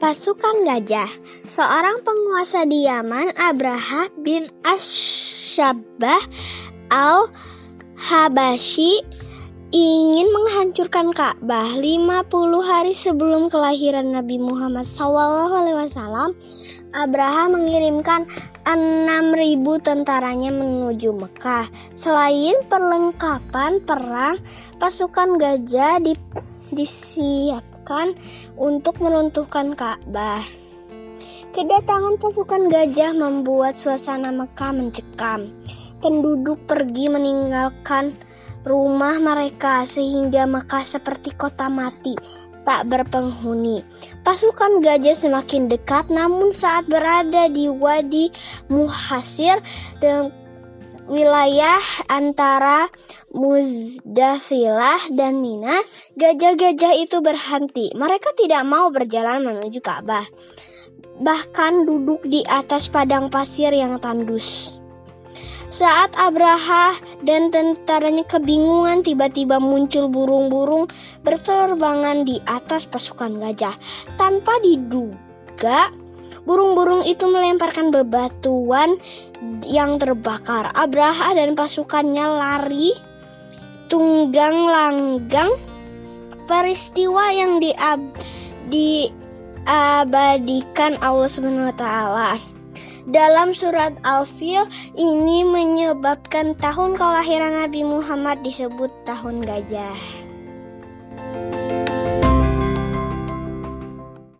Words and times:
Pasukan 0.00 0.64
Gajah 0.64 1.12
Seorang 1.44 2.00
penguasa 2.00 2.64
di 2.64 2.88
Yaman, 2.88 3.36
Abraha 3.36 4.08
bin 4.16 4.48
Ashabah 4.64 6.24
al-Habashi 6.88 8.50
ingin 9.68 10.32
menghancurkan 10.32 11.12
Ka'bah 11.12 11.76
50 11.76 12.32
hari 12.64 12.96
sebelum 12.96 13.52
kelahiran 13.52 14.16
Nabi 14.16 14.40
Muhammad 14.40 14.88
SAW. 14.88 16.32
Abraham 16.96 17.60
mengirimkan 17.60 18.24
6.000 18.64 19.62
tentaranya 19.84 20.48
menuju 20.48 21.12
Mekah. 21.12 21.68
Selain 21.92 22.56
perlengkapan 22.72 23.84
perang, 23.84 24.40
pasukan 24.80 25.36
gajah 25.36 26.02
di, 26.02 26.16
digunakan 27.90 28.14
untuk 28.54 29.02
meruntuhkan 29.02 29.74
Ka'bah. 29.74 30.42
Kedatangan 31.50 32.22
pasukan 32.22 32.70
gajah 32.70 33.10
membuat 33.18 33.74
suasana 33.74 34.30
Mekah 34.30 34.70
mencekam. 34.70 35.50
Penduduk 35.98 36.64
pergi 36.70 37.10
meninggalkan 37.10 38.14
rumah 38.62 39.18
mereka 39.18 39.82
sehingga 39.82 40.46
Mekah 40.46 40.86
seperti 40.86 41.34
kota 41.34 41.66
mati 41.66 42.14
tak 42.62 42.86
berpenghuni. 42.86 43.82
Pasukan 44.22 44.78
gajah 44.78 45.16
semakin 45.18 45.66
dekat 45.66 46.06
namun 46.08 46.54
saat 46.54 46.86
berada 46.86 47.50
di 47.50 47.66
Wadi 47.66 48.30
Muhasir 48.70 49.58
dan 49.98 50.30
wilayah 51.10 51.82
antara 52.06 52.86
Muzdafilah 53.30 55.06
dan 55.14 55.38
Mina, 55.38 55.78
gajah-gajah 56.18 56.98
itu 56.98 57.22
berhenti. 57.22 57.94
Mereka 57.94 58.34
tidak 58.34 58.66
mau 58.66 58.90
berjalan 58.90 59.46
menuju 59.46 59.78
Ka'bah. 59.78 60.26
Bahkan 61.22 61.86
duduk 61.86 62.26
di 62.26 62.42
atas 62.42 62.90
padang 62.90 63.30
pasir 63.30 63.70
yang 63.70 64.02
tandus. 64.02 64.74
Saat 65.70 66.10
Abraha 66.18 66.98
dan 67.22 67.54
tentaranya 67.54 68.26
kebingungan, 68.26 69.06
tiba-tiba 69.06 69.62
muncul 69.62 70.10
burung-burung 70.10 70.90
berterbangan 71.22 72.26
di 72.26 72.42
atas 72.50 72.82
pasukan 72.90 73.38
gajah. 73.38 73.78
Tanpa 74.18 74.58
diduga, 74.58 75.94
Burung-burung 76.40 77.04
itu 77.04 77.28
melemparkan 77.28 77.92
bebatuan 77.92 78.96
yang 79.68 80.00
terbakar. 80.00 80.72
Abraha 80.72 81.36
dan 81.36 81.52
pasukannya 81.52 82.26
lari 82.26 83.09
tunggang 83.90 84.70
langgang. 84.70 85.50
Peristiwa 86.46 87.30
yang 87.30 87.60
diab 87.62 88.00
diabadikan 88.70 89.74
Allah 91.02 91.28
Subhanahu 91.30 91.70
wa 91.70 91.76
taala. 91.76 92.38
Dalam 93.10 93.50
surat 93.50 93.94
Al-Fil 94.06 94.66
ini 94.94 95.42
menyebabkan 95.42 96.54
tahun 96.58 96.94
kelahiran 96.94 97.66
Nabi 97.66 97.82
Muhammad 97.82 98.42
disebut 98.46 98.90
tahun 99.02 99.42
gajah. 99.42 99.98